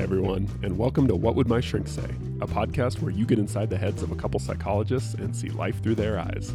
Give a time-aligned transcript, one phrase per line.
[0.00, 2.08] Hi, everyone, and welcome to What Would My Shrink Say,
[2.40, 5.82] a podcast where you get inside the heads of a couple psychologists and see life
[5.82, 6.54] through their eyes.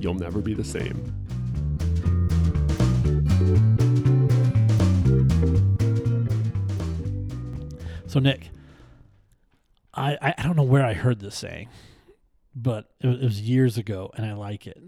[0.00, 0.96] You'll never be the same.
[8.08, 8.50] So Nick,
[9.94, 11.68] I I don't know where I heard this saying,
[12.52, 14.82] but it was, it was years ago, and I like it.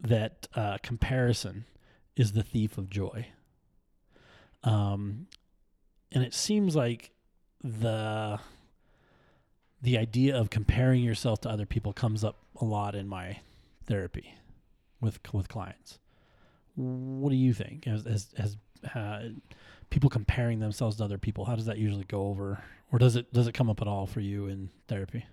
[0.00, 1.66] That uh, comparison
[2.16, 3.28] is the thief of joy.
[4.64, 5.28] Um,
[6.10, 7.11] and it seems like
[7.62, 8.38] the
[9.80, 13.40] the idea of comparing yourself to other people comes up a lot in my
[13.86, 14.34] therapy
[15.00, 15.98] with with clients.
[16.74, 17.86] What do you think?
[17.86, 18.56] As as, as
[18.94, 19.28] uh,
[19.90, 23.32] people comparing themselves to other people, how does that usually go over, or does it
[23.32, 25.26] does it come up at all for you in therapy?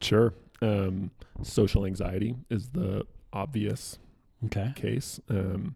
[0.00, 0.34] Sure.
[0.60, 1.10] Um,
[1.42, 3.98] social anxiety is the obvious
[4.46, 4.72] Okay.
[4.76, 5.20] case.
[5.28, 5.74] Um,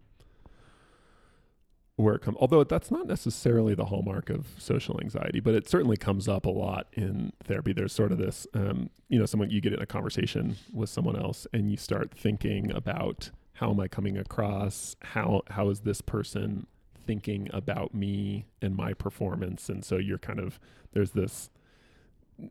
[1.95, 5.95] where it comes, although that's not necessarily the hallmark of social anxiety, but it certainly
[5.97, 7.71] comes up a lot in therapy.
[7.71, 11.15] There's sort of this, um, you know, someone you get in a conversation with someone
[11.15, 14.95] else, and you start thinking about how am I coming across?
[15.01, 16.65] How how is this person
[17.05, 19.69] thinking about me and my performance?
[19.69, 20.59] And so you're kind of
[20.93, 21.51] there's this,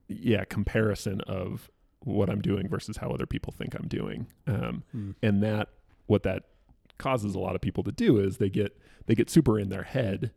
[0.09, 1.69] yeah, comparison of
[2.05, 4.27] what I'm doing versus how other people think I'm doing.
[4.47, 5.15] Um, Mm.
[5.23, 5.69] and that
[6.07, 6.45] what that
[7.03, 9.83] causes a lot of people to do is they get they get super in their
[9.83, 10.31] head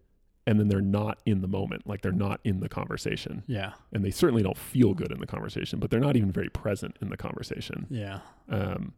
[0.47, 3.73] and then they're not in the moment like they're not in the conversation Yeah.
[3.93, 6.97] and they certainly don't feel good in the conversation but they're not even very present
[7.01, 8.19] in the conversation Yeah.
[8.49, 8.93] um,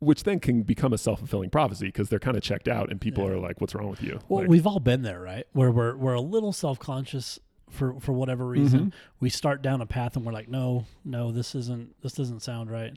[0.00, 3.24] which then can become a self-fulfilling prophecy because they're kind of checked out and people
[3.24, 3.30] Yeah.
[3.30, 5.46] are like what's wrong with you Well, Like, we've all been there, right?
[5.52, 7.38] Where we're we're a little self conscious
[7.70, 8.80] for for whatever reason.
[8.86, 8.92] Mhm.
[9.20, 12.70] We start down a path and we're like, no, no, this isn't this doesn't sound
[12.70, 12.96] right.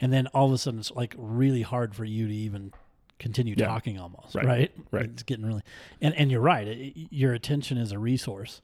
[0.00, 2.72] And then all of a sudden, it's like really hard for you to even
[3.18, 3.66] continue Yeah.
[3.66, 4.46] talking, almost, Right.
[4.46, 4.72] right?
[4.90, 5.04] Right.
[5.06, 5.62] It's getting really,
[6.00, 6.66] and and you're right.
[6.66, 8.60] It, your attention is a resource,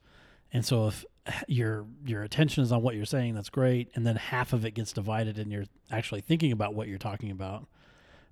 [0.53, 1.05] and so if
[1.47, 3.89] your your attention is on what you're saying, that's great.
[3.95, 7.31] And then half of it gets divided, and you're actually thinking about what you're talking
[7.31, 7.65] about,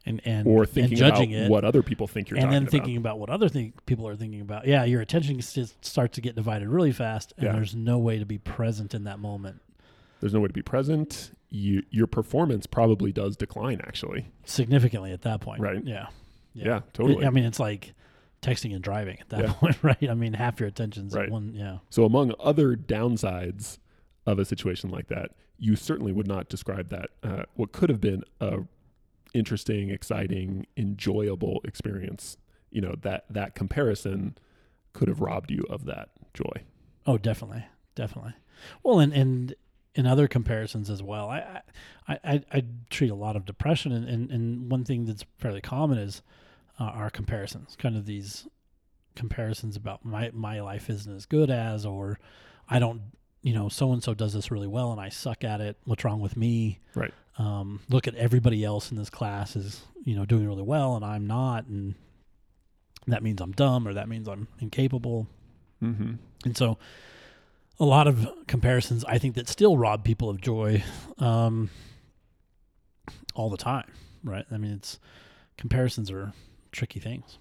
[0.06, 2.64] and and or and thinking judging about it, what other people think you're and then
[2.64, 2.72] about.
[2.72, 4.66] thinking about what other thing people are thinking about.
[4.68, 7.54] Yeah, your attention starts to get divided really fast, and Yeah.
[7.54, 9.62] there's no way to be present in that moment
[10.20, 15.24] there's no way to be present you your performance probably does decline actually significantly at
[15.24, 15.62] that point.
[15.62, 15.84] Right.
[15.84, 16.08] Yeah.
[16.54, 17.94] yeah, totally I mean, it's like
[18.42, 19.54] texting and driving at that Yeah.
[19.54, 20.10] point, right?
[20.10, 21.30] I mean, half your attention's Right.
[21.32, 21.54] one.
[21.56, 21.80] Yeah.
[21.90, 23.80] So, among other downsides
[24.28, 28.00] of a situation like that, you certainly would not describe that uh, what could have
[28.00, 28.60] been a
[29.34, 32.38] interesting, exciting, enjoyable experience.
[32.72, 34.38] You know that that comparison
[34.94, 36.64] could have robbed you of that joy.
[37.08, 37.66] Oh, definitely,
[37.96, 38.34] definitely.
[38.84, 39.56] Well, and and
[39.96, 41.62] in other comparisons as well, I
[42.08, 45.62] I I, I treat a lot of depression, and, and and one thing that's fairly
[45.62, 46.22] common is
[46.80, 48.48] uh, our comparisons, kind of these
[49.16, 52.20] comparisons about my my life isn't as good as, or
[52.70, 53.02] I don't,
[53.42, 55.78] you know, so and so does this really well, and I suck at it.
[55.86, 56.80] What's wrong with me?
[56.96, 57.14] Right.
[57.38, 61.04] Um, look at everybody else in this class is you know doing really well, and
[61.04, 61.96] I'm not, and
[63.08, 65.28] that means I'm dumb, or that means I'm incapable.
[65.84, 66.14] Mm-hmm.
[66.46, 66.78] And so
[67.80, 70.84] a lot of comparisons I think that still rob people of joy
[71.18, 71.70] um,
[73.36, 73.90] all the time,
[74.24, 74.46] right?
[74.52, 75.00] I mean, it's
[75.58, 76.34] comparisons are
[76.72, 77.38] tricky things.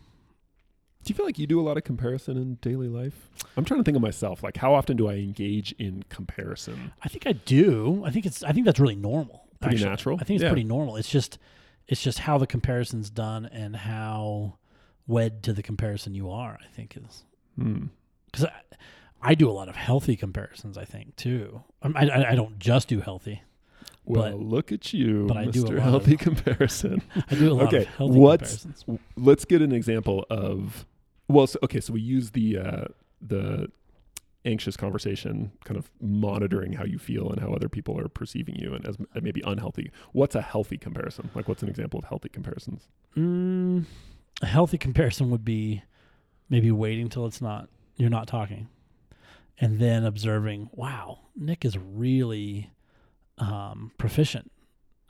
[1.04, 3.28] Do you feel like you do a lot of comparison in daily life?
[3.56, 4.43] I'm trying to think of myself.
[4.43, 6.93] Like, how often do I engage in comparison?
[7.03, 8.03] I think I do.
[8.05, 9.44] I think it's I think that's really normal.
[9.60, 9.91] Pretty actually.
[9.91, 10.19] natural?
[10.20, 10.50] I think it's Yeah.
[10.50, 10.97] pretty normal.
[10.97, 11.38] It's just
[11.87, 14.59] it's just how the comparison's done and how
[15.06, 17.25] wed to the comparison you are, I think is
[17.56, 17.87] Hmm.
[18.26, 18.53] because I,
[19.20, 20.78] I do a lot of healthy comparisons.
[20.78, 21.62] I think too.
[21.82, 23.42] Um, I, I, I don't just do healthy.
[24.04, 25.52] Well, But- look at you, but I Mr.
[25.52, 27.02] do a lot of- Healthy Comparison.
[27.30, 29.00] I do a lot Okay, of healthy what's- comparisons.
[29.16, 30.86] let's get an example of
[31.28, 32.84] well so, okay so we use the uh
[33.20, 33.68] the
[34.46, 38.72] anxious conversation kind of monitoring how you feel and how other people are perceiving you
[38.72, 42.88] and as maybe unhealthy what's a healthy comparison like what's an example of healthy comparisons
[43.16, 43.84] Mm,
[44.40, 45.82] a healthy comparison would be
[46.48, 48.69] maybe waiting till it's not you're not talking,
[49.60, 50.70] and then observing.
[50.72, 52.70] Wow, Nick is really
[53.38, 54.50] um, proficient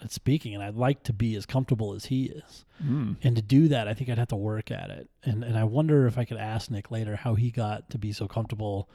[0.02, 2.64] at speaking, and I'd like to be as comfortable as he is.
[2.82, 3.16] mm.
[3.22, 5.08] And to do that, I think I'd have to work at it.
[5.24, 8.12] And and I wonder if I could ask Nick later how he got to be
[8.12, 8.88] so comfortable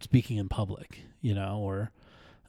[0.00, 1.00] speaking in public.
[1.20, 1.90] You know, or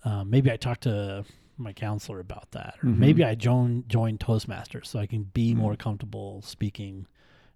[0.05, 1.25] um, maybe I talked to
[1.57, 2.97] my counselor about that, or Mhm.
[2.99, 5.57] maybe I join join Toastmasters so I can be Mm.
[5.57, 7.05] more comfortable speaking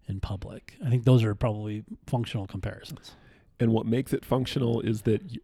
[0.08, 0.78] in public.
[0.86, 3.16] I think those are probably functional comparisons.
[3.64, 5.38] And what makes it functional is that y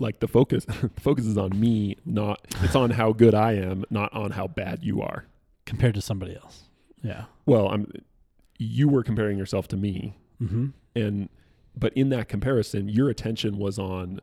[0.00, 0.64] like the focus
[0.96, 4.46] the focus is on me not it's on how good i am not on how
[4.46, 5.24] bad you are
[5.66, 6.64] compared to somebody else.
[7.02, 7.24] Yeah.
[7.46, 7.90] well i'm
[8.58, 10.66] you were comparing yourself to me Mm-hmm.
[10.94, 11.28] and
[11.76, 14.20] but in that comparison, your attention was on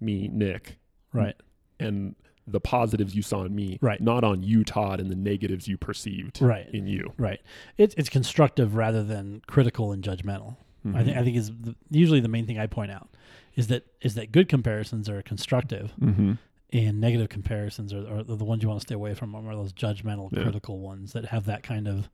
[0.00, 0.78] me, Nick,
[1.12, 1.34] Right.
[1.78, 2.14] and
[2.46, 4.00] the positives you saw in me, Right.
[4.00, 6.68] not on you, Todd, and the negatives you perceived Right.
[6.72, 7.12] in you.
[7.18, 7.40] Right.
[7.76, 10.56] It's it's constructive rather than critical and judgmental.
[10.94, 13.08] I think I think is the, usually the main thing I point out
[13.56, 16.32] is that is that good comparisons are constructive Mm-hmm.
[16.72, 19.72] and negative comparisons are, are the ones you want to stay away from are those
[19.72, 20.42] judgmental Yeah.
[20.42, 22.08] critical ones that have that kind of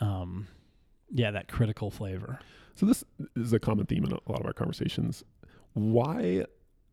[0.00, 0.48] um
[1.10, 2.38] yeah that critical flavor
[2.74, 3.04] So this
[3.36, 5.22] is a common theme in a lot of our conversations.
[5.74, 6.44] Why?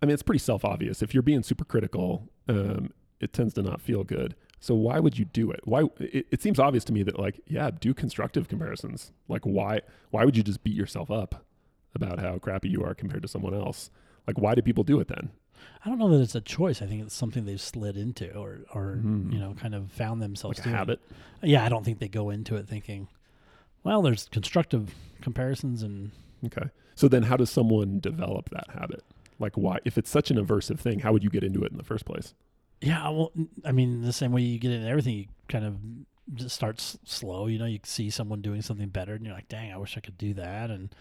[0.01, 1.01] I mean, it's pretty self obvious.
[1.01, 4.35] If you're being super critical, um, it tends to not feel good.
[4.59, 5.61] So why would you do it?
[5.63, 5.83] Why?
[5.99, 9.11] It, it seems obvious to me that like, yeah, do constructive comparisons.
[9.27, 9.81] Like, why?
[10.11, 11.45] Why would you just beat yourself up
[11.95, 13.89] about how crappy you are compared to someone else?
[14.27, 15.29] Like, why do people do it then?
[15.83, 18.59] I don't know that it's a choice I think it's something they've slid into or
[18.73, 19.31] or Mhm.
[19.33, 20.75] you know kind of found themselves Like doing.
[20.75, 20.99] habit.
[21.43, 23.07] yeah I don't think they go into it thinking
[23.83, 26.11] well there's constructive comparisons and
[26.45, 26.69] Okay.
[26.95, 29.03] So then, how does someone develop that habit?
[29.39, 29.79] Like, why?
[29.83, 32.05] If it's such an aversive thing, how would you get into it in the first
[32.05, 32.33] place?
[32.81, 33.31] Yeah, well,
[33.65, 35.77] I mean, the same way you get into everything, you kind of
[36.35, 37.47] just start s- slow.
[37.47, 39.99] You know, you see someone doing something better, and you're like, "Dang, I wish I
[39.99, 40.93] could do that." And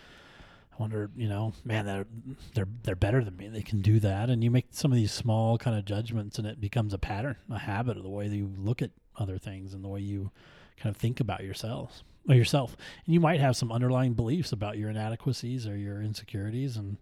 [0.73, 2.07] I wonder, you know, man, they're
[2.55, 3.49] they're they're better than me.
[3.49, 6.47] They can do that, and you make some of these small kind of judgments, and
[6.49, 9.73] it becomes a pattern, a habit of the way that you look at other things
[9.75, 10.31] and the way you
[10.79, 12.77] kind of think about yourselves or yourself.
[13.07, 16.97] And you might have some underlying beliefs about your inadequacies or your insecurities, and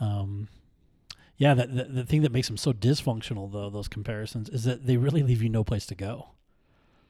[0.00, 0.48] um,
[1.40, 4.86] yeah, that the, the thing that makes them so dysfunctional, though, those comparisons, is that
[4.86, 6.28] they really leave you no place to go.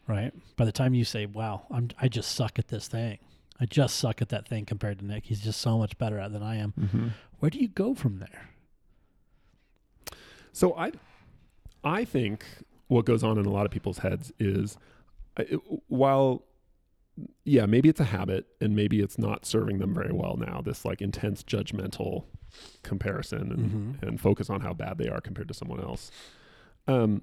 [0.07, 0.33] Right?
[0.57, 3.19] By the time you say, "Wow, I'm I just suck at this thing.
[3.59, 5.27] I just suck at that thing compared to Nick.
[5.27, 7.09] He's just so much better at it than I am." Mm-hmm.
[7.41, 8.51] Where do you go from there?
[10.53, 10.93] So I,
[11.83, 12.45] I think
[12.87, 14.79] what goes on in a lot of people's heads is,
[15.39, 16.45] it, while,
[17.45, 20.61] yeah, maybe it's a habit and maybe it's not serving them very well now.
[20.65, 22.27] This like intense judgmental
[22.83, 23.71] comparison and,
[24.01, 24.09] Mhm.
[24.09, 26.11] and focus on how bad they are compared to someone else.
[26.87, 27.23] Um,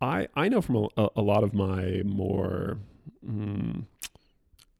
[0.00, 2.78] I I know from a, a, a lot of my more
[3.26, 3.84] mm,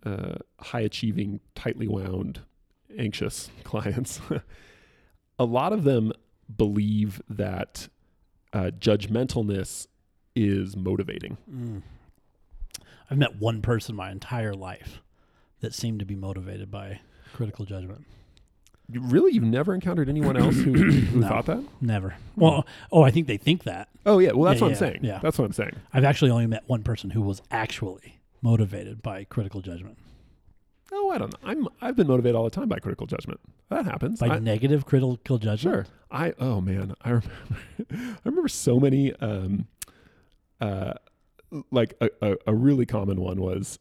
[0.04, 2.40] uh, high achieving, tightly wound,
[2.98, 4.20] anxious clients.
[5.38, 6.12] a lot of them
[6.56, 7.88] believe that
[8.52, 9.86] uh, judgmentalness
[10.34, 11.36] is motivating.
[11.50, 11.82] Mm.
[13.10, 15.00] I've met one person my entire life
[15.60, 17.00] that seemed to be motivated by
[17.34, 18.06] critical judgment.
[18.92, 21.28] Really, you've never encountered anyone else who, who No.
[21.28, 21.62] thought that?
[21.80, 22.16] Never.
[22.36, 23.88] Well, oh, I think they think that.
[24.06, 24.98] Oh yeah, well that's Yeah, what yeah, I'm saying.
[25.04, 25.18] yeah.
[25.22, 25.76] That's what I'm saying.
[25.92, 29.98] I've actually only met one person who was actually motivated by critical judgment.
[30.92, 31.38] Oh, I don't know.
[31.48, 33.38] I'm I've been motivated all the time by critical judgment.
[33.68, 34.18] That happens.
[34.20, 35.60] By I- negative critical judgment?
[35.60, 35.86] Sure.
[36.10, 37.30] I oh man, I remember
[37.92, 39.66] I remember so many um
[40.60, 40.94] uh
[41.70, 43.78] like a, a, a really common one was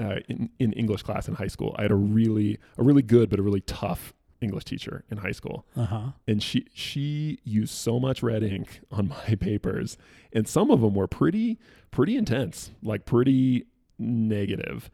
[0.00, 1.74] uh in, in English class in high school.
[1.78, 5.32] I had a really a really good but a really tough English teacher in high
[5.32, 5.66] school.
[5.76, 6.02] Uh huh.
[6.26, 9.96] And she she used so much red ink on my papers
[10.32, 11.58] and some of them were pretty
[11.90, 13.66] pretty intense, like pretty
[13.98, 14.90] negative.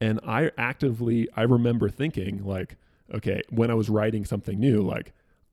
[0.00, 2.76] And I actively I remember thinking like
[3.14, 5.12] okay, when I was writing something new, like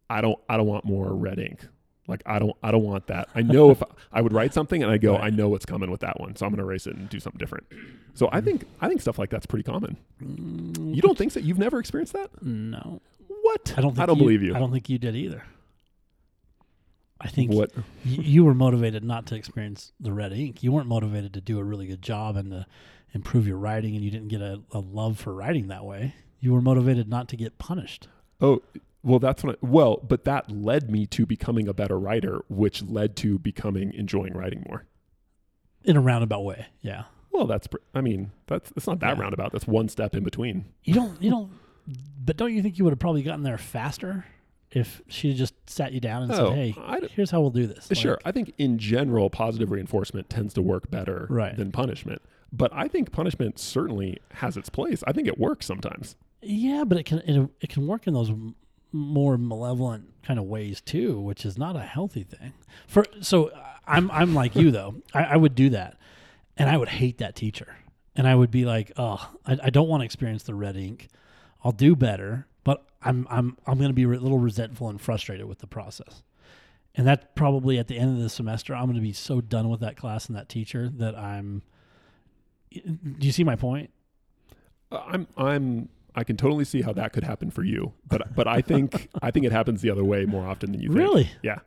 [0.09, 1.67] I don't I don't want more red ink.
[2.07, 3.29] Like I don't I don't want that.
[3.33, 3.81] I know if
[4.11, 5.25] I would write something and I go, Right.
[5.25, 7.39] I know what's coming with that one, so I'm gonna erase it and do something
[7.39, 7.65] different.
[8.13, 9.95] So I think I think stuff like that's pretty common.
[10.21, 11.39] Mm, You don't think so?
[11.39, 12.29] You've never experienced that?
[12.43, 13.01] No.
[13.43, 13.73] What?
[13.77, 14.55] I don't think I don't you, believe you.
[14.55, 15.43] I don't think you did either.
[17.21, 17.71] I think what?
[17.75, 20.63] y- you were motivated not to experience the red ink.
[20.63, 22.65] You weren't motivated to do a really good job and to
[23.13, 26.15] improve your writing, and you didn't get a, a love for writing that way.
[26.39, 28.07] You were motivated not to get punished.
[28.41, 28.61] Oh,
[29.03, 29.55] well, that's what.
[29.55, 33.93] I, well, but that led me to becoming a better writer, which led to becoming
[33.93, 34.85] enjoying writing more.
[35.85, 37.03] In a roundabout way, yeah.
[37.31, 37.67] Well, that's.
[37.93, 39.21] I mean, that's it's not that Yeah.
[39.21, 39.51] roundabout.
[39.53, 40.65] That's one step in between.
[40.83, 41.51] You don't, you don't,
[42.23, 44.25] but don't you think you would have probably gotten there faster
[44.71, 47.41] if she had just sat you down and Oh, said, "Hey, I d- here's how
[47.41, 51.27] we'll do this." sure, Like, I think in general, positive reinforcement tends to work better
[51.29, 51.55] Right.
[51.55, 52.21] than punishment.
[52.51, 55.03] But I think punishment certainly has its place.
[55.07, 56.15] I think it works sometimes.
[56.41, 58.31] Yeah, but it can it, it can work in those
[58.91, 62.53] more malevolent kind of ways too, which is not a healthy thing.
[62.87, 63.51] For so
[63.87, 64.95] I'm I'm like you though.
[65.13, 65.97] I, I would do that,
[66.57, 67.75] and I would hate that teacher,
[68.15, 71.09] and I would be like, oh, I, I don't want to experience the red ink.
[71.63, 75.45] I'll do better, but I'm I'm I'm going to be a little resentful and frustrated
[75.47, 76.23] with the process.
[76.95, 79.69] And that probably at the end of the semester, I'm going to be so done
[79.69, 81.63] with that class and that teacher that I'm.
[82.71, 83.89] Do you see my point?
[84.91, 85.27] I'm.
[85.37, 85.89] I'm.
[86.15, 89.31] I can totally see how that could happen for you, but but I think I
[89.31, 90.99] think it happens the other way more often than you think.
[90.99, 91.31] Really?
[91.41, 91.59] Yeah.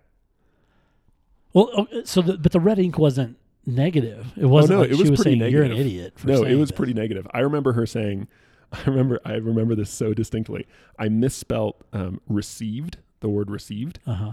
[1.52, 4.26] Well, oh, so the, but the red ink wasn't negative.
[4.36, 6.12] It wasn't Oh, no, like it she was was pretty saying you're an idiot.
[6.18, 7.26] For No, it was this." pretty negative.
[7.32, 8.28] I remember her saying,
[8.72, 10.66] I remember I remember this so distinctly.
[10.98, 14.30] I misspelt um, received the word received, Uh huh.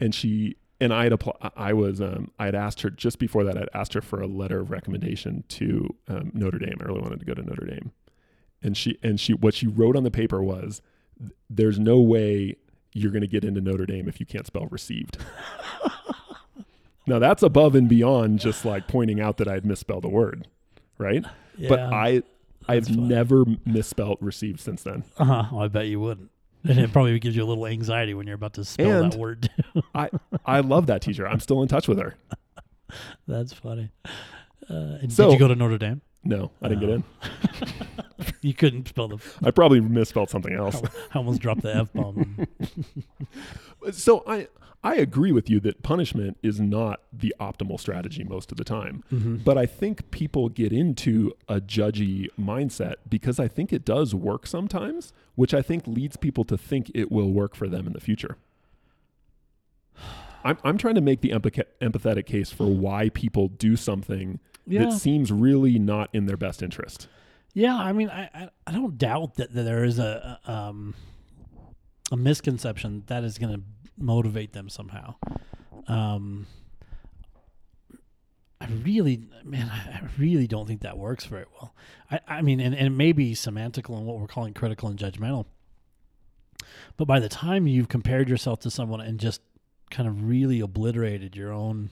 [0.00, 3.44] and she and I had appl- I was um, I had asked her just before
[3.44, 6.76] that I'd asked her for a letter of recommendation to um, Notre Dame.
[6.80, 7.92] I really wanted to go to Notre Dame,
[8.62, 10.80] and she and she what she wrote on the paper was,
[11.50, 12.56] "There's no way
[12.92, 15.18] you're going to get into Notre Dame if you can't spell received."
[17.06, 20.48] now that's above and beyond just like pointing out that I'd misspelled a word,
[20.98, 21.24] right?
[21.56, 21.68] Yeah.
[21.68, 22.22] But I
[22.68, 23.08] I've fine.
[23.08, 25.04] never misspelled received since then.
[25.18, 25.44] Uh huh.
[25.52, 26.30] Well, I bet you wouldn't.
[26.64, 29.18] And it probably gives you a little anxiety when you're about to spell And- that
[29.18, 29.50] word.
[29.94, 30.08] I
[30.46, 31.26] I love that teacher.
[31.28, 32.14] I'm still in touch with her.
[33.28, 33.90] That's funny.
[34.70, 36.00] Uh, and So- did you go to Notre Dame?
[36.24, 36.94] No, I didn't get Oh.
[36.94, 37.04] in.
[38.40, 39.18] You couldn't spell the.
[39.42, 40.80] I probably misspelled something else.
[41.14, 42.46] I almost dropped the f bomb.
[43.92, 44.48] So I
[44.82, 49.02] I agree with you that punishment is not the optimal strategy most of the time.
[49.12, 49.36] mm-hmm.
[49.36, 54.46] But I think people get into a judgy mindset because I think it does work
[54.46, 58.00] sometimes, which I think leads people to think it will work for them in the
[58.00, 58.36] future.
[60.44, 64.84] I'm, I'm trying to make the empath- empathetic case for why people do something Yeah.
[64.84, 67.08] that seems really not in their best interest.
[67.52, 70.94] Yeah, I mean, I, I, I don't doubt that, that there is a a, um,
[72.10, 73.62] a misconception that is going to
[73.96, 75.14] motivate them somehow.
[75.86, 76.46] Um,
[78.60, 81.74] I really, man, I really don't think that works very well.
[82.10, 84.98] I, I mean, and, and it may be semantical in what we're calling critical and
[84.98, 85.46] judgmental.
[86.96, 89.42] But by the time you've compared yourself to someone and just
[89.90, 91.90] kind of really obliterated your own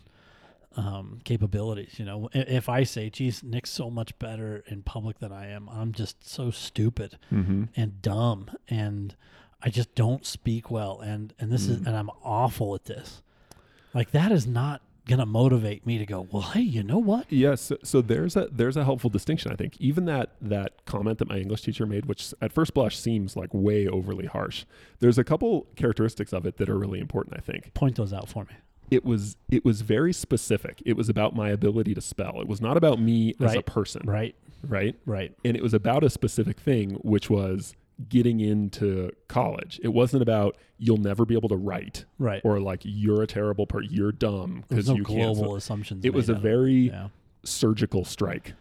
[0.76, 1.98] um, capabilities.
[1.98, 5.68] You know, if I say, "Geez, Nick's so much better in public than I am,"
[5.68, 7.64] I'm just so stupid Mm-hmm.
[7.76, 9.14] and dumb, and
[9.62, 11.86] I just don't speak well, and and this is Mm.
[11.88, 13.22] and I'm awful at this.
[13.94, 16.28] Like that is not gonna motivate me to go.
[16.30, 17.26] Well, hey, you know what?
[17.30, 19.50] Yes, so, so there's a there's a helpful distinction.
[19.52, 22.96] I think even that that comment that my English teacher made, which at first blush
[22.96, 24.64] seems like way overly harsh,
[25.00, 27.36] there's a couple characteristics of it that are really important.
[27.36, 28.54] I think Point those out for me.
[28.92, 30.82] It was it was very specific.
[30.84, 32.40] It was about my ability to spell.
[32.40, 34.34] It was not about me as a person, Right,
[34.66, 34.94] right?
[35.06, 37.74] right, And it was about a specific thing, which was
[38.08, 39.80] getting into college.
[39.82, 42.40] It wasn't about you'll never be able to write right.
[42.44, 45.38] or like you're a terrible person, you're dumb because no you can't.
[45.56, 46.04] assumptions.
[46.04, 47.08] It was a very yeah.
[47.44, 48.54] surgical strike.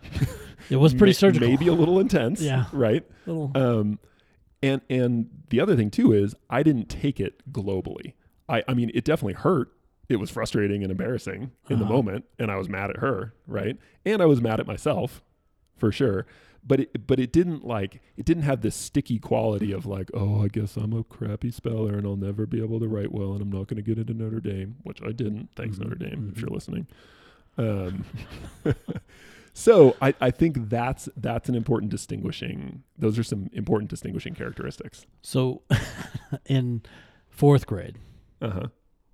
[0.69, 1.47] It was pretty May- surgical.
[1.49, 2.41] maybe a little intense.
[2.41, 2.65] Yeah.
[2.71, 3.03] Right.
[3.25, 3.51] little.
[3.55, 3.99] Um,
[4.63, 8.13] and and the other thing too is I didn't take it globally.
[8.47, 9.71] I I mean it definitely hurt.
[10.11, 11.93] It was frustrating and embarrassing in the Uh-huh.
[11.93, 13.77] moment, and I was mad at her, right?
[14.05, 15.21] And I was mad at myself,
[15.77, 16.25] for sure.
[16.63, 20.43] But it but it didn't like it didn't have this sticky quality of like oh
[20.43, 23.41] I guess I'm a crappy speller and I'll never be able to write well and
[23.41, 25.49] I'm not going to get into Notre Dame, which I didn't.
[25.55, 26.41] Thanks Mhm, Notre Dame if mhm.
[26.41, 26.85] you're listening.
[27.57, 28.05] Um,
[29.53, 32.83] so I, I think that's that's an important distinguishing.
[32.97, 35.05] Those are some important distinguishing characteristics.
[35.23, 35.63] so,
[36.45, 36.83] in
[37.29, 37.97] fourth grade,
[38.41, 38.67] Uh huh.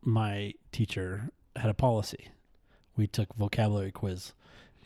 [0.03, 2.29] My teacher had a policy.
[2.95, 4.33] We took vocabulary quiz,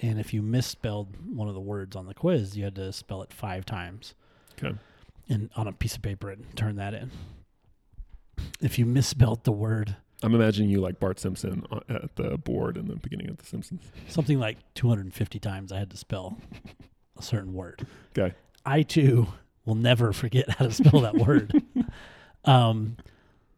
[0.01, 3.21] and if you misspelled one of the words on the quiz, you had to spell
[3.21, 4.13] it five times.
[4.61, 4.75] Okay.
[5.29, 7.11] And on a piece of paper and turn that in.
[8.59, 12.87] If you misspelled the word I'm imagining you like Bart Simpson at the board in
[12.87, 13.81] the beginning of The Simpsons.
[14.07, 16.37] something like 250 times, I had to spell
[17.17, 17.87] a certain word.
[18.17, 18.35] Okay.
[18.65, 19.27] I too
[19.65, 21.61] will never forget how to spell that word.
[22.43, 22.97] Um,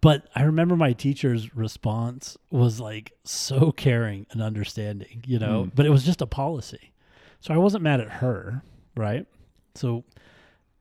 [0.03, 5.71] but I remember my teacher's response was like so caring and understanding, you know, Mm.
[5.73, 6.91] but it was just a policy.
[7.39, 8.61] So I wasn't mad at her,
[8.95, 9.25] right?
[9.75, 10.03] So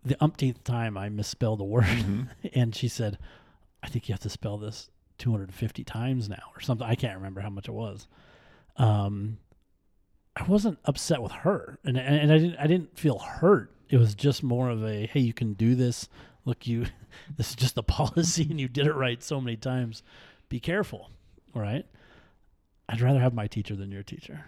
[0.05, 2.29] the umpteenth time I misspelled a word Mhm.
[2.55, 3.17] and she said,
[3.83, 6.87] I think you have to spell this 250 times now or something.
[6.87, 8.09] I can't remember how much it was.
[8.76, 9.38] Um,
[10.35, 13.71] I wasn't upset with her and, and, and I didn't, I didn't feel hurt.
[13.88, 16.09] It was just more of a, Hey, you can do this.
[16.45, 16.87] Look, you,
[17.37, 20.03] this is just the policy and you did it right so many times.
[20.49, 21.11] Be careful.
[21.55, 21.87] All right.
[22.89, 24.45] I'd rather have my teacher than your teacher.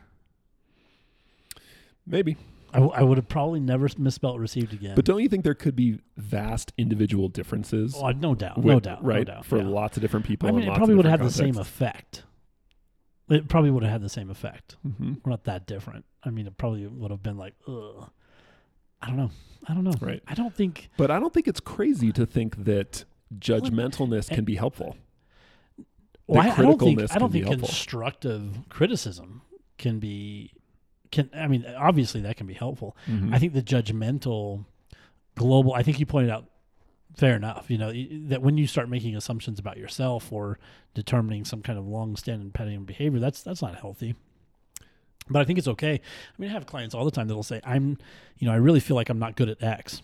[2.07, 2.37] Maybe.
[2.73, 4.97] I, w- I would have probably never misspelled received again.
[4.97, 7.95] But don't you think there could be vast individual differences?
[7.97, 9.19] oh, no doubt, no doubt, Right.
[9.27, 9.47] no doubt.
[9.47, 9.65] For yeah.
[9.69, 10.49] lots of different people.
[10.49, 12.25] I mean, it probably would have had the same effect.
[13.31, 14.77] It probably would have had the same effect.
[14.87, 15.19] Mhm.
[15.25, 16.05] We're not that different.
[16.25, 18.11] I mean, it probably would have been like, ugh.
[19.05, 19.31] I don't know.
[19.67, 19.93] I don't know.
[20.01, 20.23] Right.
[20.27, 20.91] I don't think.
[20.97, 23.05] But I don't think it's crazy to think that
[23.39, 24.97] judgmentalness can be helpful.
[26.27, 27.01] Well, I, I don't think.
[27.13, 29.43] I don't think constructive criticism
[29.79, 30.53] can be.
[31.11, 31.65] Can I mean?
[31.79, 32.97] Obviously, that can be helpful.
[33.07, 33.35] Mhm.
[33.35, 34.65] I think the judgmental,
[35.35, 35.75] global.
[35.75, 36.47] I think you pointed out.
[37.17, 37.67] Fair enough.
[37.71, 37.93] You know
[38.29, 40.59] that when you start making assumptions about yourself or
[40.95, 44.17] determining some kind of long-standing pattern of behavior, that's that's not healthy.
[45.28, 45.95] But I think it's okay.
[45.95, 46.00] I
[46.40, 47.97] mean, I have clients all the time that'll say, "I'm,
[48.38, 50.02] you know, I really feel like I'm not good at X,"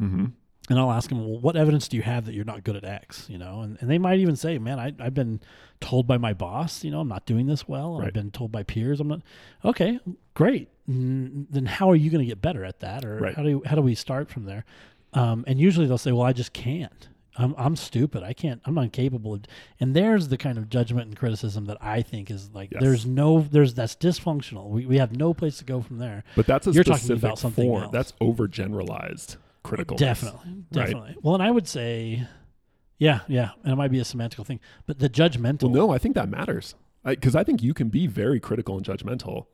[0.00, 0.24] Mm-hmm.
[0.70, 2.84] and I'll ask them, well, what evidence do you have that you're not good at
[2.84, 3.26] X?
[3.28, 5.40] You know, and, and they might even say, man, I, I've been
[5.80, 7.98] told by my boss, you know, I'm not doing this well.
[7.98, 8.08] Right.
[8.08, 9.20] I've been told by peers, I'm not.
[9.64, 10.00] Okay,
[10.34, 10.68] great.
[10.90, 13.34] Mm, Then how are you going to get better at that, or Right.
[13.36, 14.64] how do you, how do we start from there?
[15.12, 17.08] Um, and usually they'll say, well, I just can't.
[17.36, 18.22] I'm I'm stupid.
[18.22, 18.60] I can't.
[18.64, 19.42] I'm incapable of.
[19.80, 22.80] And there's the kind of judgment and criticism that I think is like Yes.
[22.82, 24.68] there's no there's that's dysfunctional.
[24.68, 26.22] We we have no place to go from there.
[26.36, 27.84] But that's a You're talking about something form.
[27.84, 27.92] else.
[27.92, 29.96] That's overgeneralized critical.
[29.96, 30.70] Definitely, Right.
[30.72, 31.16] definitely.
[31.22, 32.26] Well, and I would say,
[32.98, 35.64] yeah, yeah, and it might be a semantical thing, but the judgmental.
[35.64, 36.74] Well, no, I think that matters
[37.04, 39.46] because I, think you can be very critical and judgmental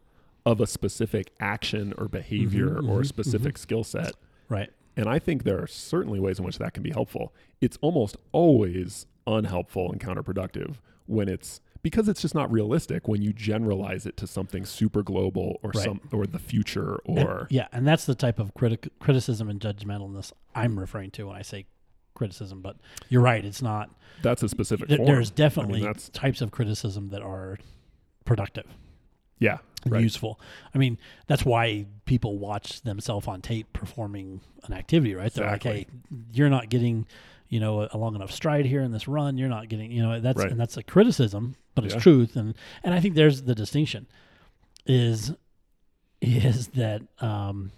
[0.46, 4.12] of a specific action or behavior Mhm, or a mhm, specific skill set.
[4.48, 4.70] right?
[5.00, 7.32] And I think there are certainly ways in which that can be helpful.
[7.62, 10.74] It's almost always unhelpful and counterproductive
[11.06, 15.58] when it's because it's just not realistic when you generalize it to something super global
[15.62, 15.84] or Right.
[15.84, 19.58] some or the future And- or yeah, and that's the type of critic criticism and
[19.58, 21.64] judgmentalness I'm referring to when I say
[22.12, 22.60] criticism.
[22.60, 22.76] But
[23.08, 23.88] you're right; it's not.
[24.20, 25.06] that's a specific form.
[25.06, 27.56] there's definitely that's- types of criticism that are
[28.26, 28.66] productive
[29.40, 30.00] yeah, right.
[30.02, 30.38] useful.
[30.74, 35.32] I mean, that's why people watch themselves on tape performing an activity, right?
[35.34, 35.86] They're like, Exactly.
[36.10, 37.06] "Hey, you're not getting,
[37.48, 39.36] you know, a long enough stride here in this run.
[39.38, 40.50] You're not getting, you know, that's Right.
[40.52, 42.00] and that's a criticism, but it's Yeah.
[42.00, 42.54] truth, and
[42.84, 44.06] and I think there's the distinction,
[44.86, 45.32] is
[46.20, 47.72] is that um,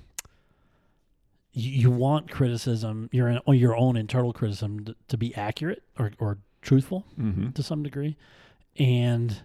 [1.53, 6.39] you, you want criticism, your your own internal criticism to, to be accurate or or
[6.63, 8.17] truthful hmm to some degree,
[8.79, 9.43] and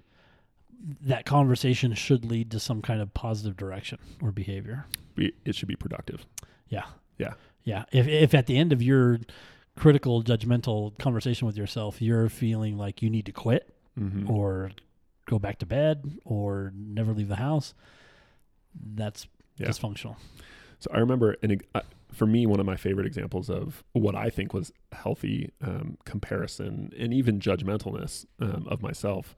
[1.01, 4.85] that conversation should lead to some kind of positive direction or behavior.
[5.17, 6.25] It should be productive.
[6.69, 6.83] Yeah.
[7.17, 7.33] Yeah.
[7.63, 7.85] Yeah.
[7.91, 9.19] If if at the end of your
[9.75, 14.71] critical, judgmental conversation with yourself, you're feeling like you need to quit hmm or
[15.25, 17.73] go back to bed or never leave the house,
[18.95, 19.67] that's Yeah.
[19.69, 20.15] dysfunctional.
[20.79, 21.81] So I remember, an, uh,
[22.13, 26.91] for me, one of my favorite examples of what I think was healthy um, comparison
[26.97, 29.35] and even judgmentalness um, of myself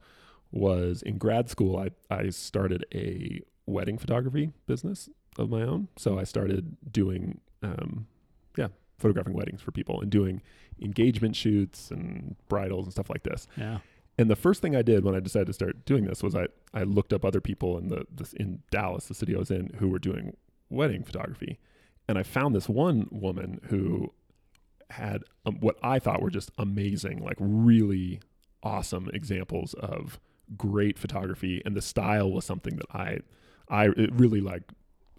[0.52, 1.76] was in grad school.
[1.76, 5.08] I, I started a wedding photography business
[5.38, 5.88] of my own.
[5.96, 8.06] So I started doing, um,
[8.56, 10.42] yeah, photographing weddings for people and doing
[10.82, 13.46] engagement shoots and bridals and stuff like this.
[13.56, 13.78] Yeah.
[14.18, 16.48] And the first thing I did when I decided to start doing this was I,
[16.74, 19.70] I looked up other people in the this in Dallas, the city I was in,
[19.78, 20.36] who were doing
[20.68, 21.58] wedding photography,
[22.06, 24.12] and I found this one woman who
[24.90, 28.20] had um, what I thought were just amazing, like really
[28.62, 30.20] awesome examples of
[30.56, 33.18] great photography, and the style was something that I
[33.68, 34.62] I it really like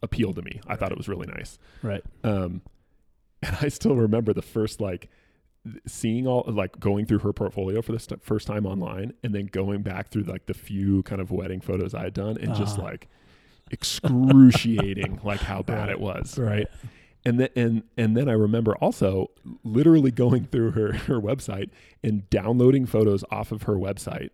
[0.03, 0.59] appealed to me.
[0.67, 1.57] I thought it was really nice.
[1.83, 2.03] Right.
[2.23, 2.61] Um,
[3.43, 5.09] and I still remember the first like
[5.85, 9.45] seeing all like going through her portfolio for the st- first time online, and then
[9.45, 12.77] going back through like the few kind of wedding photos I had done, and just
[12.79, 12.87] Uh-huh.
[12.89, 13.07] like
[13.71, 15.89] excruciating like how bad Right.
[15.91, 16.37] it was.
[16.37, 16.67] Right.
[17.23, 19.29] And then and and then I remember also
[19.63, 21.69] literally going through her her website
[22.03, 24.29] and downloading photos off of her website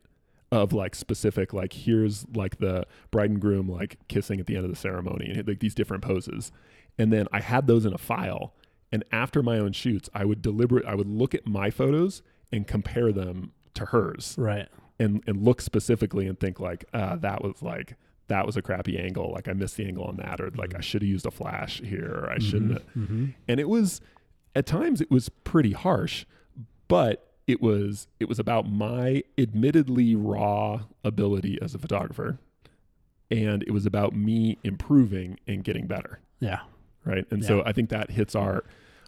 [0.51, 4.63] of like specific like here's like the bride and groom like kissing at the end
[4.63, 6.51] of the ceremony and like these different poses.
[6.97, 8.53] And then I had those in a file
[8.91, 12.65] and after my own shoots I would deliberate I would look at my photos and
[12.65, 14.67] compare them to hers Right.
[14.99, 17.95] and and look specifically and think like uh, that was like
[18.29, 20.79] that was a crappy angle like I missed the angle on that or like I
[20.79, 23.25] should have used a flash here or I shouldn't have Mm-hmm.
[23.49, 23.99] and it was
[24.55, 26.25] at times it was pretty harsh
[26.87, 32.37] but it was it was about my admittedly raw ability as a photographer
[33.31, 36.59] and it was about me improving and getting better Yeah.
[37.05, 38.63] right and so i think that hits our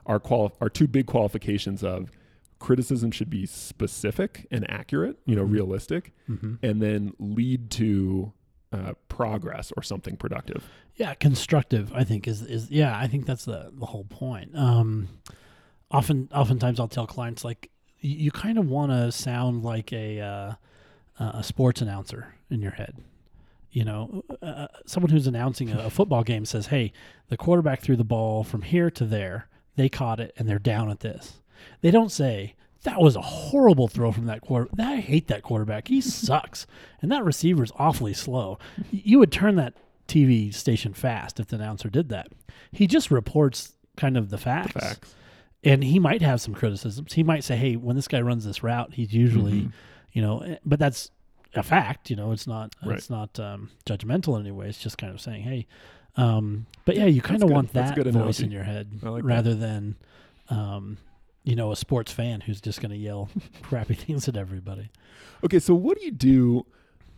[0.05, 2.11] our qual our two big qualifications of
[2.59, 5.51] criticism should be specific and accurate you know Mhm.
[5.53, 6.55] realistic Mm-hmm.
[6.63, 8.33] and then lead to
[8.71, 10.63] uh, progress or something productive
[10.95, 11.91] Yeah, constructive.
[11.93, 12.95] I think is is yeah.
[12.97, 14.55] I think that's the the whole point.
[14.55, 15.07] Um,
[15.89, 20.53] often, oftentimes, I'll tell clients like you, kind of want to sound like a uh,
[21.19, 22.95] a sports announcer in your head.
[23.71, 26.91] You know, uh, someone who's announcing a, a football game says, "Hey,
[27.29, 29.47] the quarterback threw the ball from here to there.
[29.75, 31.41] They caught it, and they're down at this."
[31.81, 32.55] They don't say.
[32.83, 34.69] That was a horrible throw from that quarter.
[34.79, 35.89] I hate that quarterback.
[35.89, 36.65] He sucks,
[37.01, 38.57] and that receiver's awfully slow.
[38.89, 39.73] You would turn that
[40.07, 42.29] TV station fast if the announcer did that.
[42.71, 44.73] He just reports kind of the facts.
[44.73, 45.15] the facts
[45.63, 47.13] And he might have some criticisms.
[47.13, 49.71] He might say, hey, when this guy runs this route, he's usually, Mhm.
[50.13, 51.11] you know, eh, but that's
[51.53, 52.97] a fact, you know, it's not, Right.
[52.97, 54.69] it's not um, judgmental in any way.
[54.69, 55.67] It's just kind of saying, hey,
[56.15, 59.27] um, but yeah, you kind of want that voice in your head like that.
[59.27, 59.95] rather than,
[60.49, 60.97] um,
[61.43, 63.29] you know, a sports fan who's just going to yell
[63.61, 64.89] crappy things at everybody.
[65.43, 66.65] Okay, so what do you do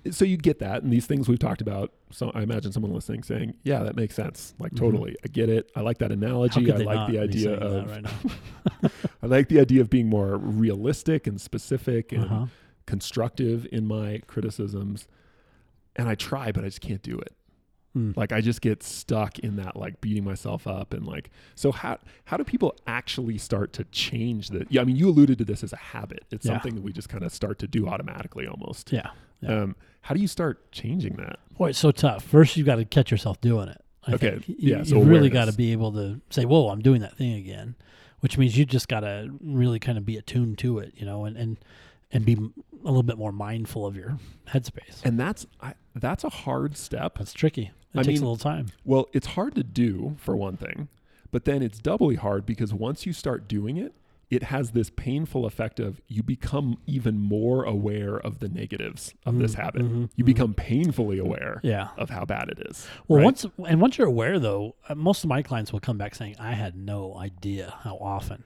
[0.10, 1.94] so you get that, and these things we've talked about.
[2.12, 4.56] So I imagine someone listening saying, "Yeah, that makes sense.
[4.60, 4.78] Like Mhm.
[4.80, 5.72] totally, I get it.
[5.76, 6.72] I like that analogy.
[6.72, 8.06] I like the idea of right.
[9.22, 12.46] I like the idea of being more realistic and specific and Uh-huh.
[12.86, 15.08] constructive in my criticisms.
[15.96, 17.34] And I try, but I just can't do it.
[17.94, 18.12] Hmm.
[18.16, 22.00] Like I just get stuck in that like beating myself up and like so how
[22.24, 25.62] how do people actually start to change the yeah, I mean you alluded to this
[25.62, 26.24] as a habit.
[26.32, 26.54] It's Yeah.
[26.54, 28.94] something that we just kind of start to do automatically almost.
[28.94, 29.10] Yeah.
[29.42, 29.62] Yeah.
[29.64, 31.38] Um how do you start changing that?
[31.58, 32.24] Boy, it's so tough.
[32.24, 33.80] First, you've got to catch yourself doing it.
[34.08, 34.50] I Okay, think.
[34.50, 37.16] You, yeah, so you've really got to be able to say, "Whoa, I'm doing that
[37.18, 37.76] thing again,"
[38.22, 41.26] which means you just got to really kind of be attuned to it, you know,
[41.26, 41.60] and and
[42.12, 44.18] and be a little bit more mindful of your
[44.50, 45.06] headspace.
[45.06, 47.20] And that's I, that's a hard step.
[47.20, 47.70] That's tricky.
[47.94, 48.68] It I takes mean- a little time.
[48.84, 50.88] Well, it's hard to do for one thing,
[51.30, 53.94] but then it's doubly hard because once you start doing it,
[54.32, 59.38] it has this painful effect of you become even more aware of the negatives of
[59.40, 59.82] this Mhm, habit.
[59.84, 60.28] mhm, You mhm.
[60.28, 61.90] become painfully aware Yeah.
[61.98, 62.88] of how bad it is.
[63.08, 63.26] Well, right?
[63.26, 66.38] once and once you're aware, though, uh, most of my clients will come back saying,
[66.40, 68.44] "I had no idea how often,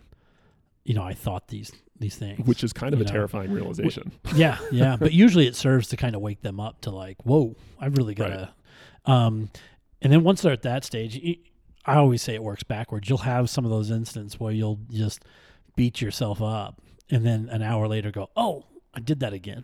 [0.84, 4.12] you know, I thought these these things." which is kind of a know, terrifying realization.
[4.36, 4.96] yeah, yeah.
[5.00, 8.16] But usually it serves to kind of wake them up to like, whoa, I've really
[8.16, 8.50] got to.
[9.06, 9.50] Um,
[10.02, 11.22] and then once they're at that stage,
[11.86, 13.08] I always say it works backwards.
[13.08, 15.24] You'll have some of those instances where you'll just
[15.76, 19.64] beat yourself up, and then an hour later go, oh, I did that again.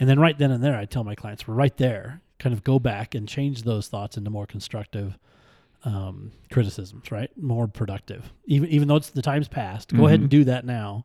[0.00, 2.20] And then right then and there, I tell my clients, we're right there.
[2.38, 5.18] Kind of go back and change those thoughts into more constructive
[5.84, 7.30] um, criticisms, right?
[7.36, 8.32] More productive.
[8.46, 10.22] Even even though it's the time's passed, go ahead Mhm.
[10.24, 11.04] and do that now.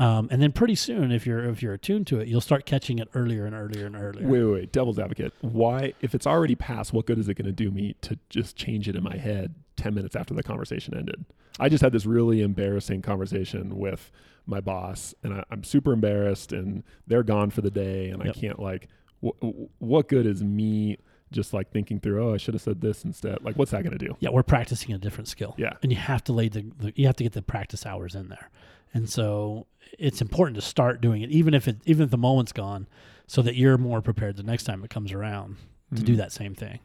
[0.00, 2.98] Um, and then pretty soon, if you're if you're attuned to it, you'll start catching
[2.98, 4.26] it earlier and earlier and earlier.
[4.26, 5.32] Wait, wait, wait, devil's advocate.
[5.42, 8.56] Why, if it's already passed, what good is it going to do me to just
[8.56, 11.24] change it in my head 10 minutes after the conversation ended?
[11.58, 14.10] I just had this really embarrassing conversation with
[14.46, 18.36] my boss, and I, I'm super embarrassed, and they're gone for the day, and Yep.
[18.36, 18.88] I can't, like,
[19.22, 20.96] wh- wh- what good is me
[21.30, 23.38] just like thinking through, oh, I should have said this instead?
[23.42, 24.16] Like, what's that going to do?
[24.20, 25.54] Yeah, we're practicing a different skill.
[25.58, 25.74] Yeah.
[25.82, 28.28] and you have to lay the, the you have to get the practice hours in
[28.30, 28.48] there,
[28.94, 29.66] and so
[29.98, 32.86] it's important to start doing it, even if it even if the moment's gone,
[33.26, 35.56] so that you're more prepared the next time it comes around
[35.94, 36.18] to do Mhm.
[36.18, 36.80] that same thing,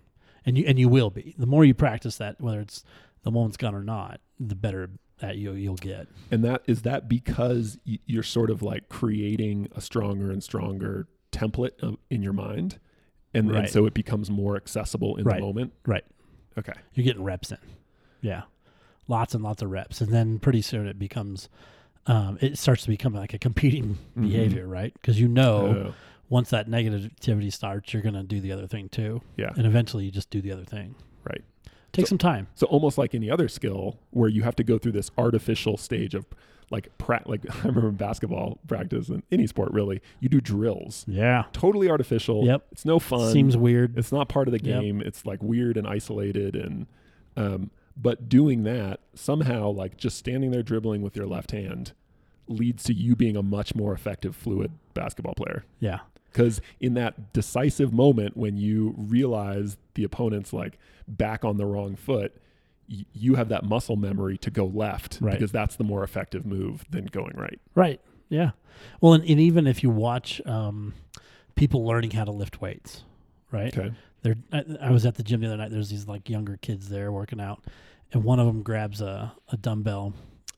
[0.46, 1.36] and you and you will be.
[1.38, 2.84] The more you practice that, whether it's
[3.24, 4.90] the moment's gone or not, the better
[5.20, 6.08] that you you'll get.
[6.32, 11.98] And that is that because you're sort of like creating a stronger and stronger template
[12.10, 12.80] in your mind,
[13.34, 13.70] and, and Right.
[13.70, 15.40] so it becomes more accessible in Right.
[15.40, 15.74] the moment.
[15.86, 16.04] Right.
[16.58, 16.74] Okay.
[16.94, 17.58] You're getting reps in.
[18.22, 18.44] Yeah.
[19.08, 20.02] Lots and lots of reps.
[20.02, 21.48] And then pretty soon it becomes,
[22.08, 24.22] um, it starts to become like a competing Mhm.
[24.24, 24.94] behavior, right?
[24.94, 25.92] Because you know, Uh,
[26.30, 29.22] once that negativity starts, you're going to do the other thing too.
[29.38, 29.52] yeah.
[29.56, 30.96] And eventually you just do the other thing.
[31.24, 31.44] Right.
[31.94, 32.48] Take So- some time.
[32.56, 36.14] So almost like any other skill, where you have to go through this artificial stage
[36.16, 36.26] of
[36.72, 41.46] like pra- like I remember basketball practice and any sport really, you do drills, Yeah.
[41.54, 42.44] totally artificial.
[42.44, 42.66] Yep.
[42.72, 43.32] It's no fun.
[43.32, 43.98] Seems weird.
[43.98, 44.82] It's not part of the Yep.
[44.82, 45.02] game.
[45.02, 46.88] It's like weird and isolated and
[47.38, 51.94] um but doing that somehow like just standing there dribbling with your left hand
[52.48, 55.64] leads to you being a much more effective fluid basketball player.
[55.80, 56.00] Yeah.
[56.34, 60.78] Cuz in that decisive moment when you realize the opponent's like
[61.08, 62.36] back on the wrong foot,
[62.90, 65.34] y- you have that muscle memory to go left Right.
[65.34, 67.60] because that's the more effective move than going right.
[67.74, 68.02] Right.
[68.28, 68.52] Yeah.
[69.00, 70.94] Well, and, and even if you watch um,
[71.56, 73.04] people learning how to lift weights,
[73.52, 73.76] right?
[73.76, 73.94] Okay.
[74.26, 75.70] They're, I, I was at the gym the other night.
[75.72, 77.64] There's these like younger kids there working out,
[78.12, 80.14] and one of them grabs a, a dumbbell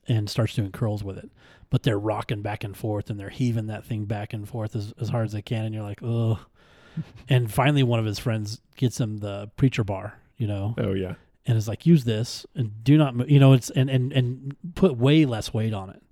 [0.08, 1.30] and starts doing curls with it.
[1.68, 4.94] But they're rocking back and forth and they're heaving that thing back and forth as,
[4.98, 5.66] as hard as they can.
[5.66, 6.38] And you're like, ugh.
[7.28, 11.16] and finally, one of his friends gets him the preacher bar, you know, Oh yeah.
[11.44, 14.96] and is like, use this and do not, you know, it's and and and put
[14.96, 16.02] way less weight on it.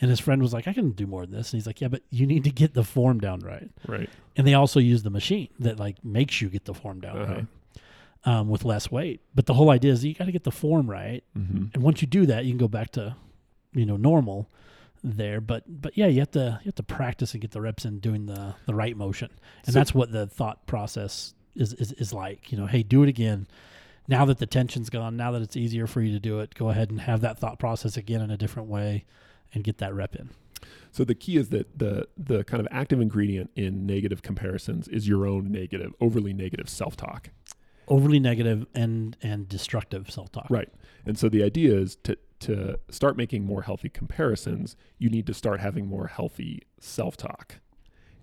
[0.00, 1.52] And his friend was like, I can do more than this.
[1.52, 3.70] And he's like, Yeah, but you need to get the form down right.
[3.86, 4.10] Right.
[4.36, 7.34] And they also use the machine that like makes you get the form down Uh-huh.
[7.34, 7.46] right
[8.24, 9.20] um, with less weight.
[9.34, 11.74] But the whole idea is you got to get the form right, Mhm.
[11.74, 13.16] and once you do that, you can go back to,
[13.74, 14.48] you know, normal
[15.04, 15.40] there.
[15.40, 17.98] But but yeah, you have to you have to practice and get the reps in
[17.98, 19.30] doing the the right motion,
[19.66, 22.50] and So- that's what the thought process is, is is like.
[22.52, 23.46] You know, hey, do it again.
[24.08, 26.70] Now that the tension's gone, now that it's easier for you to do it, go
[26.70, 29.04] ahead and have that thought process again in a different way,
[29.52, 30.30] and get that rep in.
[30.90, 35.08] So the key is that the the kind of active ingredient in negative comparisons is
[35.08, 37.30] your own negative, overly negative self-talk.
[37.88, 40.46] Overly negative and and destructive self talk.
[40.50, 40.68] Right.
[41.04, 45.34] And so the idea is to to start making more healthy comparisons, you need to
[45.34, 47.60] start having more healthy self-talk.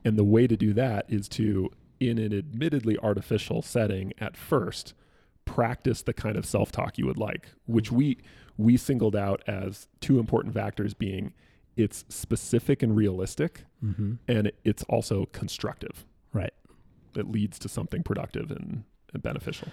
[0.04, 4.94] And the way to do that is to in an admittedly artificial setting at first
[5.46, 8.18] practice the kind of self-talk you would like, which we
[8.60, 11.34] we singled out as two important factors being
[11.78, 14.16] it's specific and realistic Mm-hmm.
[14.28, 16.06] and it's also constructive.
[16.34, 16.54] Right.
[17.16, 19.70] It leads to something productive and, and beneficial.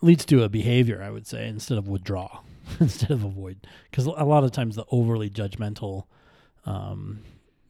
[0.00, 2.40] leads to a behavior, I would say, instead of withdraw,
[2.80, 3.64] instead of avoid.
[3.90, 6.04] Because a lot of times the overly judgmental
[6.66, 7.20] um,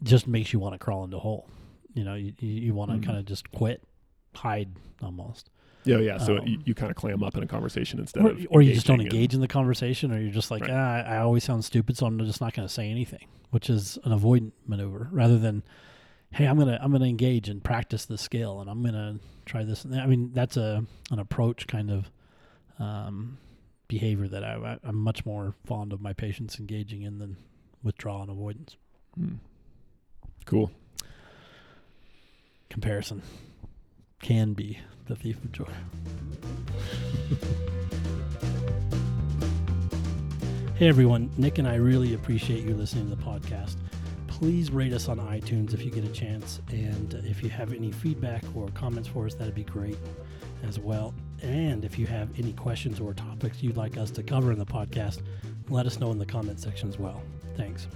[0.02, 1.46] just makes you want to crawl into a hole.
[1.92, 3.04] You know, you, you, want to Mhm.
[3.04, 3.82] kind of just quit,
[4.34, 4.70] hide
[5.02, 5.50] almost.
[5.88, 6.18] Yeah, yeah.
[6.18, 8.62] So Um, you, you kind of clam up in a conversation instead Or, of or
[8.62, 10.70] you just don't engage in the conversation, or you're just like, Right.
[10.70, 13.98] ah, I, always sound stupid, so I'm just not going to say anything, which is
[14.04, 15.62] an avoidant maneuver rather than,
[16.32, 19.84] hey, I'm gonna I'm gonna engage and practice the skill, and I'm gonna try this.
[19.84, 20.00] And that.
[20.02, 22.10] I mean, that's a an approach kind of
[22.78, 23.38] um,
[23.88, 27.36] behavior that I, I'm much more fond of my patients engaging in than
[27.82, 28.76] withdrawal and avoidance.
[29.14, 29.36] Hmm.
[30.44, 30.70] Cool.
[32.68, 33.22] Comparison
[34.20, 35.64] can be the thief of joy.
[40.74, 43.76] Hey everyone, Nick and I really appreciate you listening to the podcast.
[44.28, 46.60] Please rate us on iTunes if you get a chance.
[46.68, 49.98] And if you have any feedback or comments for us, that'd be great
[50.62, 51.14] as well.
[51.42, 54.66] And if you have any questions or topics you'd like us to cover in the
[54.66, 55.22] podcast,
[55.68, 57.22] let us know in the comment section as well.
[57.56, 57.88] Thanks.